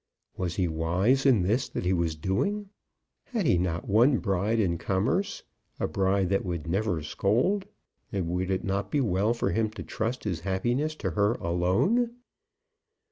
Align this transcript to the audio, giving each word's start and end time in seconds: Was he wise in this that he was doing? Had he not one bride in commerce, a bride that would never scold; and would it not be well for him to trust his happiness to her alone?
Was 0.35 0.55
he 0.55 0.67
wise 0.67 1.27
in 1.27 1.43
this 1.43 1.69
that 1.69 1.85
he 1.85 1.93
was 1.93 2.15
doing? 2.15 2.71
Had 3.25 3.45
he 3.45 3.59
not 3.59 3.87
one 3.87 4.17
bride 4.17 4.59
in 4.59 4.79
commerce, 4.79 5.43
a 5.79 5.87
bride 5.87 6.29
that 6.29 6.43
would 6.43 6.65
never 6.65 7.03
scold; 7.03 7.67
and 8.11 8.27
would 8.27 8.49
it 8.49 8.63
not 8.63 8.89
be 8.89 8.99
well 8.99 9.35
for 9.35 9.51
him 9.51 9.69
to 9.69 9.83
trust 9.83 10.23
his 10.23 10.39
happiness 10.39 10.95
to 10.95 11.11
her 11.11 11.33
alone? 11.33 12.15